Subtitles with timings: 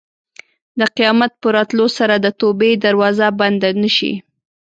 [0.79, 4.13] د قیامت په راتلو سره د توبې دروازه بنده نه شي.